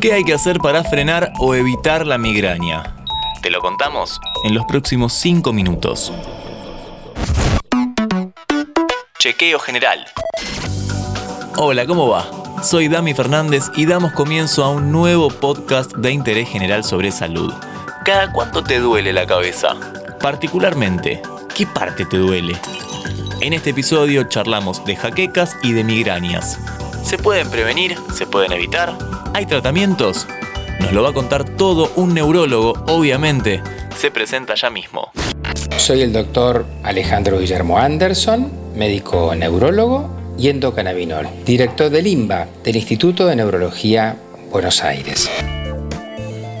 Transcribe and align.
¿Qué 0.00 0.12
hay 0.12 0.24
que 0.24 0.34
hacer 0.34 0.58
para 0.58 0.84
frenar 0.84 1.32
o 1.38 1.54
evitar 1.54 2.06
la 2.06 2.18
migraña? 2.18 2.96
Te 3.40 3.50
lo 3.50 3.60
contamos 3.60 4.20
en 4.44 4.54
los 4.54 4.66
próximos 4.66 5.14
5 5.14 5.52
minutos. 5.54 6.12
Chequeo 9.18 9.58
general. 9.58 10.06
Hola, 11.56 11.86
¿cómo 11.86 12.08
va? 12.08 12.26
Soy 12.62 12.88
Dami 12.88 13.14
Fernández 13.14 13.64
y 13.74 13.86
damos 13.86 14.12
comienzo 14.12 14.64
a 14.64 14.70
un 14.70 14.92
nuevo 14.92 15.28
podcast 15.28 15.94
de 15.94 16.10
interés 16.10 16.48
general 16.48 16.84
sobre 16.84 17.10
salud. 17.10 17.52
¿Cada 18.04 18.32
cuánto 18.32 18.62
te 18.62 18.78
duele 18.80 19.14
la 19.14 19.26
cabeza? 19.26 19.76
Particularmente, 20.20 21.22
¿qué 21.54 21.66
parte 21.66 22.04
te 22.04 22.18
duele? 22.18 22.56
En 23.40 23.54
este 23.54 23.70
episodio 23.70 24.24
charlamos 24.24 24.84
de 24.84 24.96
jaquecas 24.96 25.56
y 25.62 25.72
de 25.72 25.84
migrañas. 25.84 26.58
¿Se 27.02 27.16
pueden 27.16 27.50
prevenir? 27.50 27.96
¿Se 28.12 28.26
pueden 28.26 28.52
evitar? 28.52 29.15
¿Hay 29.36 29.44
tratamientos? 29.44 30.26
Nos 30.80 30.92
lo 30.94 31.02
va 31.02 31.10
a 31.10 31.12
contar 31.12 31.44
todo 31.44 31.92
un 31.96 32.14
neurólogo, 32.14 32.72
obviamente. 32.86 33.60
Se 33.94 34.10
presenta 34.10 34.54
ya 34.54 34.70
mismo. 34.70 35.10
Soy 35.76 36.00
el 36.00 36.14
doctor 36.14 36.64
Alejandro 36.82 37.38
Guillermo 37.38 37.76
Anderson, 37.76 38.50
médico 38.74 39.34
neurólogo 39.34 40.08
y 40.38 40.48
endocannabinol, 40.48 41.28
director 41.44 41.90
del 41.90 42.06
INBA, 42.06 42.48
del 42.64 42.76
Instituto 42.76 43.26
de 43.26 43.36
Neurología 43.36 44.16
Buenos 44.50 44.82
Aires. 44.82 45.28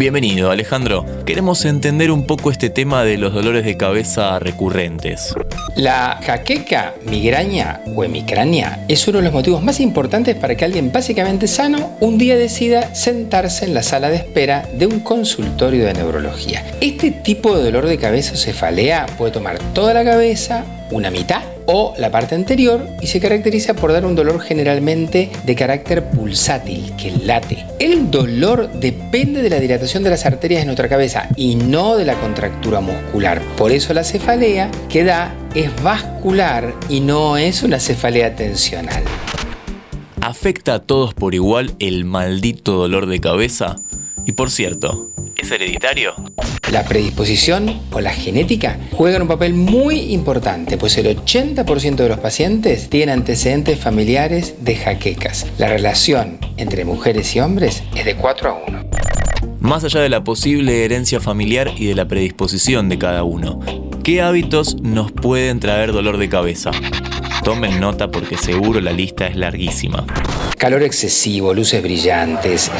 Bienvenido 0.00 0.50
Alejandro. 0.50 1.04
Queremos 1.26 1.62
entender 1.66 2.10
un 2.10 2.26
poco 2.26 2.50
este 2.50 2.70
tema 2.70 3.04
de 3.04 3.18
los 3.18 3.34
dolores 3.34 3.66
de 3.66 3.76
cabeza 3.76 4.38
recurrentes. 4.38 5.34
La 5.76 6.18
jaqueca, 6.24 6.94
migraña 7.04 7.82
o 7.94 8.02
hemicrania 8.02 8.82
es 8.88 9.06
uno 9.08 9.18
de 9.18 9.24
los 9.24 9.34
motivos 9.34 9.62
más 9.62 9.78
importantes 9.78 10.36
para 10.36 10.54
que 10.54 10.64
alguien 10.64 10.90
básicamente 10.90 11.46
sano 11.46 11.98
un 12.00 12.16
día 12.16 12.38
decida 12.38 12.94
sentarse 12.94 13.66
en 13.66 13.74
la 13.74 13.82
sala 13.82 14.08
de 14.08 14.16
espera 14.16 14.66
de 14.72 14.86
un 14.86 15.00
consultorio 15.00 15.84
de 15.84 15.92
neurología. 15.92 16.64
Este 16.80 17.10
tipo 17.10 17.54
de 17.54 17.64
dolor 17.64 17.84
de 17.84 17.98
cabeza 17.98 18.32
o 18.32 18.36
cefalea 18.38 19.04
puede 19.18 19.32
tomar 19.32 19.58
toda 19.74 19.92
la 19.92 20.02
cabeza, 20.02 20.64
una 20.90 21.10
mitad 21.10 21.42
o 21.72 21.94
la 21.98 22.10
parte 22.10 22.34
anterior 22.34 22.84
y 23.00 23.06
se 23.06 23.20
caracteriza 23.20 23.74
por 23.74 23.92
dar 23.92 24.04
un 24.04 24.16
dolor 24.16 24.40
generalmente 24.40 25.30
de 25.44 25.54
carácter 25.54 26.10
pulsátil, 26.10 26.92
que 26.96 27.12
late. 27.12 27.64
El 27.78 28.10
dolor 28.10 28.70
depende 28.72 29.40
de 29.40 29.50
la 29.50 29.60
dilatación 29.60 30.02
de 30.02 30.10
las 30.10 30.26
arterias 30.26 30.62
de 30.62 30.66
nuestra 30.66 30.88
cabeza 30.88 31.28
y 31.36 31.54
no 31.54 31.96
de 31.96 32.04
la 32.04 32.18
contractura 32.20 32.80
muscular. 32.80 33.40
Por 33.56 33.70
eso 33.70 33.94
la 33.94 34.02
cefalea 34.02 34.70
que 34.88 35.04
da 35.04 35.32
es 35.54 35.70
vascular 35.82 36.74
y 36.88 37.00
no 37.00 37.36
es 37.36 37.62
una 37.62 37.78
cefalea 37.78 38.34
tensional. 38.34 39.04
¿Afecta 40.20 40.74
a 40.74 40.78
todos 40.80 41.14
por 41.14 41.34
igual 41.34 41.74
el 41.78 42.04
maldito 42.04 42.72
dolor 42.72 43.06
de 43.06 43.20
cabeza? 43.20 43.76
Y 44.26 44.32
por 44.32 44.50
cierto, 44.50 45.12
¿es 45.36 45.50
hereditario? 45.50 46.14
La 46.70 46.84
predisposición 46.84 47.80
o 47.90 48.00
la 48.00 48.12
genética 48.12 48.78
juegan 48.92 49.22
un 49.22 49.28
papel 49.28 49.54
muy 49.54 50.12
importante, 50.12 50.78
pues 50.78 50.96
el 50.98 51.06
80% 51.06 51.96
de 51.96 52.08
los 52.08 52.20
pacientes 52.20 52.88
tienen 52.88 53.18
antecedentes 53.18 53.76
familiares 53.76 54.54
de 54.60 54.76
jaquecas. 54.76 55.48
La 55.58 55.68
relación 55.68 56.38
entre 56.58 56.84
mujeres 56.84 57.34
y 57.34 57.40
hombres 57.40 57.82
es 57.96 58.04
de 58.04 58.14
4 58.14 58.50
a 58.50 58.54
1. 58.68 58.90
Más 59.58 59.82
allá 59.82 60.00
de 60.00 60.10
la 60.10 60.22
posible 60.22 60.84
herencia 60.84 61.18
familiar 61.18 61.72
y 61.76 61.86
de 61.86 61.96
la 61.96 62.06
predisposición 62.06 62.88
de 62.88 62.98
cada 62.98 63.24
uno, 63.24 63.58
¿qué 64.04 64.22
hábitos 64.22 64.80
nos 64.80 65.10
pueden 65.10 65.58
traer 65.58 65.92
dolor 65.92 66.18
de 66.18 66.28
cabeza? 66.28 66.70
Tomen 67.42 67.80
nota 67.80 68.12
porque 68.12 68.36
seguro 68.36 68.80
la 68.80 68.92
lista 68.92 69.26
es 69.26 69.34
larguísima. 69.34 70.06
Calor 70.56 70.84
excesivo, 70.84 71.52
luces 71.52 71.82
brillantes, 71.82 72.70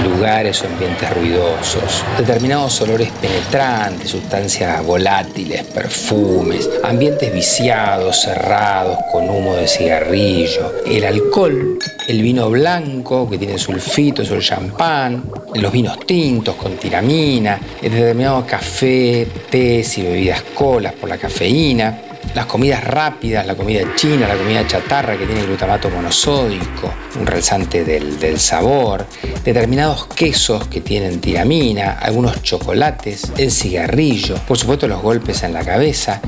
lugares 0.00 0.62
o 0.62 0.66
ambientes 0.66 1.14
ruidosos, 1.14 2.04
determinados 2.18 2.80
olores 2.80 3.10
penetrantes, 3.20 4.10
sustancias 4.10 4.84
volátiles, 4.84 5.64
perfumes, 5.64 6.68
ambientes 6.82 7.32
viciados, 7.32 8.22
cerrados, 8.22 8.98
con 9.10 9.28
humo 9.28 9.54
de 9.54 9.68
cigarrillo, 9.68 10.72
el 10.86 11.04
alcohol, 11.04 11.78
el 12.08 12.22
vino 12.22 12.50
blanco 12.50 13.28
que 13.28 13.38
tiene 13.38 13.58
sulfitos 13.58 14.30
o 14.30 14.34
el 14.34 14.42
champán, 14.42 15.24
los 15.54 15.72
vinos 15.72 15.98
tintos 16.06 16.54
con 16.56 16.76
tiramina, 16.76 17.58
el 17.80 17.92
café, 18.46 19.26
tés 19.50 19.98
y 19.98 20.02
bebidas 20.02 20.42
colas 20.54 20.94
por 20.94 21.08
la 21.08 21.18
cafeína, 21.18 22.11
las 22.34 22.46
comidas 22.46 22.82
rápidas, 22.84 23.46
la 23.46 23.54
comida 23.54 23.82
china, 23.94 24.28
la 24.28 24.36
comida 24.36 24.66
chatarra 24.66 25.16
que 25.16 25.26
tiene 25.26 25.44
glutamato 25.44 25.90
monosódico, 25.90 26.92
un 27.18 27.26
realzante 27.26 27.84
del, 27.84 28.38
sabor, 28.38 29.06
determinados 29.44 30.06
quesos 30.06 30.66
que 30.68 30.80
tienen 30.80 31.20
tiramina, 31.20 31.98
algunos 32.00 32.42
chocolates, 32.42 33.32
el 33.36 33.50
cigarrillo, 33.50 34.36
por 34.46 34.58
supuesto 34.58 34.88
los 34.88 35.02
golpes 35.02 35.42
en 35.42 35.52
la 35.52 35.64
cabeza 35.64 36.20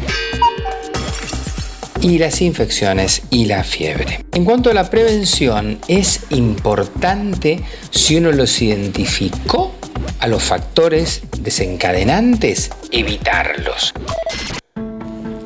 y 2.01 2.19
las 2.19 2.43
infecciones 2.43 3.23
y 3.31 3.47
la 3.47 3.65
fiebre. 3.65 4.25
En 4.33 4.45
cuanto 4.45 4.71
a 4.71 4.75
la 4.75 4.91
prevención, 4.91 5.79
es 5.89 6.21
importante 6.31 7.63
si 7.91 8.17
uno 8.17 8.31
los 8.31 8.61
identificó 8.61 9.75
a 10.21 10.27
los 10.27 10.43
factores 10.43 11.23
desencadenantes, 11.39 12.71
evitarlos. 12.91 13.95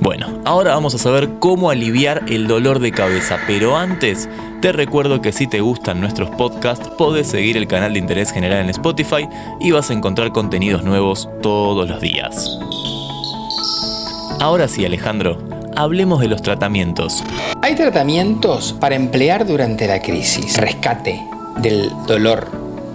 Bueno, 0.00 0.40
ahora 0.44 0.74
vamos 0.74 0.94
a 0.94 0.98
saber 0.98 1.28
cómo 1.40 1.70
aliviar 1.70 2.22
el 2.28 2.46
dolor 2.46 2.78
de 2.78 2.92
cabeza, 2.92 3.38
pero 3.48 3.76
antes 3.76 4.28
te 4.60 4.70
recuerdo 4.70 5.20
que 5.20 5.32
si 5.32 5.48
te 5.48 5.60
gustan 5.60 6.00
nuestros 6.00 6.30
podcasts, 6.30 6.88
podés 6.88 7.26
seguir 7.26 7.56
el 7.56 7.66
canal 7.66 7.94
de 7.94 7.98
interés 7.98 8.30
general 8.30 8.60
en 8.60 8.70
Spotify 8.70 9.28
y 9.60 9.72
vas 9.72 9.90
a 9.90 9.94
encontrar 9.94 10.30
contenidos 10.30 10.84
nuevos 10.84 11.28
todos 11.42 11.88
los 11.88 12.00
días. 12.00 12.48
Ahora 14.38 14.68
sí, 14.68 14.84
Alejandro, 14.84 15.38
hablemos 15.74 16.20
de 16.20 16.28
los 16.28 16.42
tratamientos. 16.42 17.24
Hay 17.60 17.74
tratamientos 17.74 18.74
para 18.78 18.94
emplear 18.94 19.46
durante 19.46 19.88
la 19.88 20.00
crisis, 20.00 20.58
rescate 20.58 21.20
del 21.60 21.90
dolor, 22.06 22.46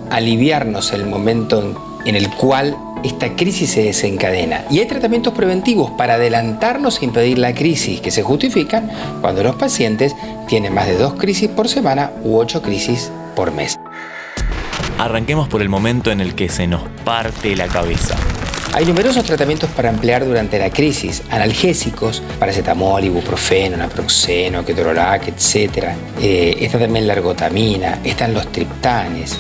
aliviarnos 0.09 0.94
el 0.94 1.06
momento 1.06 2.00
en 2.06 2.16
el 2.16 2.30
cual 2.30 2.78
esta 3.03 3.36
crisis 3.36 3.72
se 3.72 3.84
desencadena. 3.84 4.66
Y 4.69 4.80
hay 4.80 4.86
tratamientos 4.86 5.34
preventivos 5.34 5.91
para 5.91 6.16
adelantarnos 6.16 7.02
e 7.02 7.06
impedir 7.06 7.38
la 7.38 7.53
crisis 7.53 8.02
que 8.02 8.12
se 8.12 8.24
justifican 8.24 8.90
cuando 9.22 9.44
los 9.44 9.56
pacientes 9.56 10.16
tienen 10.47 10.74
más 10.74 10.88
de 10.88 10.97
dos 10.97 11.13
crisis 11.13 11.50
por 11.50 11.68
semana 11.68 12.12
u 12.24 12.38
ocho 12.38 12.62
crisis 12.62 13.12
por 13.36 13.52
mes. 13.52 13.78
Arranquemos 14.97 15.47
por 15.50 15.62
el 15.62 15.69
momento 15.69 16.12
en 16.12 16.22
el 16.22 16.36
que 16.36 16.50
se 16.50 16.68
nos 16.68 16.84
parte 17.03 17.56
la 17.56 17.68
cabeza. 17.68 18.16
Hay 18.74 18.86
numerosos 18.86 19.24
tratamientos 19.24 19.69
para 19.69 19.90
emplear 19.90 20.25
durante 20.25 20.58
la 20.58 20.72
crisis, 20.72 21.22
analgésicos, 21.30 22.24
paracetamol, 22.40 23.03
ibuprofeno, 23.03 23.78
naproxeno, 23.78 24.66
ketorolac, 24.66 25.28
etc. 25.28 25.90
Eh, 26.19 26.58
está 26.59 26.80
también 26.80 27.06
la 27.06 27.13
ergotamina, 27.13 28.00
están 28.03 28.34
los 28.34 28.52
triptanes. 28.52 29.38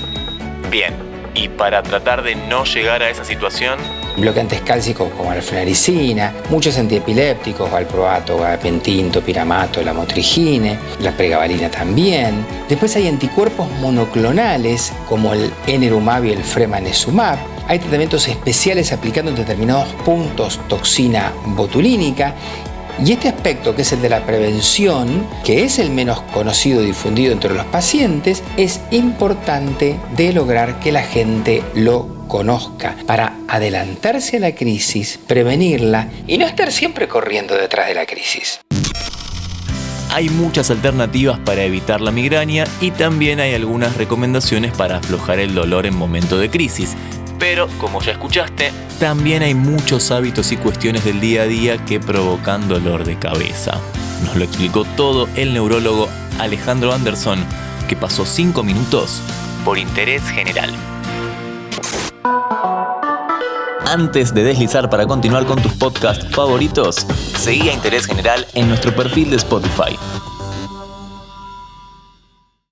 Bien, 0.69 0.93
y 1.35 1.49
para 1.49 1.83
tratar 1.83 2.23
de 2.23 2.35
no 2.35 2.63
llegar 2.65 3.01
a 3.01 3.09
esa 3.09 3.23
situación, 3.23 3.79
bloqueantes 4.17 4.61
cálcicos 4.61 5.09
como 5.17 5.33
la 5.33 5.41
fenaricina, 5.41 6.33
muchos 6.49 6.77
antiepilépticos, 6.77 7.71
valproato, 7.71 8.37
gabapentin, 8.37 9.11
topiramato, 9.11 9.81
la 9.81 9.93
motrigine, 9.93 10.77
la 10.99 11.11
pregabalina 11.11 11.69
también. 11.69 12.45
Después 12.69 12.95
hay 12.95 13.07
anticuerpos 13.07 13.69
monoclonales 13.81 14.93
como 15.07 15.33
el 15.33 15.51
enerumab 15.67 16.25
y 16.25 16.31
el 16.31 16.43
fremanezumab. 16.43 17.37
Hay 17.67 17.79
tratamientos 17.79 18.27
especiales 18.27 18.91
aplicando 18.91 19.31
en 19.31 19.37
determinados 19.37 19.87
puntos 20.05 20.59
toxina 20.67 21.31
botulínica 21.45 22.35
y 22.99 23.11
este 23.11 23.29
aspecto, 23.29 23.75
que 23.75 23.81
es 23.81 23.91
el 23.91 24.01
de 24.01 24.09
la 24.09 24.25
prevención, 24.25 25.25
que 25.43 25.63
es 25.63 25.79
el 25.79 25.89
menos 25.89 26.21
conocido 26.33 26.81
y 26.81 26.87
difundido 26.87 27.31
entre 27.31 27.53
los 27.53 27.65
pacientes, 27.65 28.43
es 28.57 28.81
importante 28.91 29.97
de 30.15 30.33
lograr 30.33 30.79
que 30.79 30.91
la 30.91 31.03
gente 31.03 31.63
lo 31.73 32.27
conozca 32.27 32.95
para 33.05 33.33
adelantarse 33.47 34.37
a 34.37 34.39
la 34.39 34.55
crisis, 34.55 35.19
prevenirla 35.27 36.09
y 36.27 36.37
no 36.37 36.45
estar 36.45 36.71
siempre 36.71 37.07
corriendo 37.07 37.55
detrás 37.55 37.87
de 37.87 37.95
la 37.95 38.05
crisis. 38.05 38.59
Hay 40.11 40.29
muchas 40.29 40.69
alternativas 40.69 41.39
para 41.39 41.63
evitar 41.63 41.99
la 41.99 42.11
migraña 42.11 42.65
y 42.79 42.91
también 42.91 43.39
hay 43.39 43.55
algunas 43.55 43.97
recomendaciones 43.97 44.71
para 44.71 44.97
aflojar 44.97 45.39
el 45.39 45.55
dolor 45.55 45.87
en 45.87 45.95
momento 45.95 46.37
de 46.37 46.51
crisis. 46.51 46.95
Pero, 47.43 47.67
como 47.77 48.01
ya 48.01 48.13
escuchaste, 48.13 48.71
también 49.01 49.43
hay 49.43 49.53
muchos 49.53 50.11
hábitos 50.11 50.53
y 50.53 50.55
cuestiones 50.55 51.03
del 51.03 51.19
día 51.19 51.41
a 51.41 51.45
día 51.45 51.77
que 51.77 51.99
provocan 51.99 52.69
dolor 52.69 53.03
de 53.03 53.19
cabeza. 53.19 53.81
Nos 54.23 54.37
lo 54.37 54.45
explicó 54.45 54.85
todo 54.95 55.27
el 55.35 55.53
neurólogo 55.53 56.07
Alejandro 56.39 56.93
Anderson, 56.93 57.43
que 57.89 57.97
pasó 57.97 58.25
5 58.25 58.63
minutos 58.63 59.19
por 59.65 59.77
interés 59.77 60.23
general. 60.29 60.71
Antes 63.87 64.33
de 64.33 64.43
deslizar 64.45 64.89
para 64.89 65.05
continuar 65.05 65.45
con 65.45 65.61
tus 65.61 65.73
podcasts 65.73 66.25
favoritos, 66.33 67.05
seguí 67.37 67.67
a 67.67 67.73
Interés 67.73 68.05
General 68.05 68.47
en 68.53 68.69
nuestro 68.69 68.95
perfil 68.95 69.31
de 69.31 69.35
Spotify. 69.35 69.99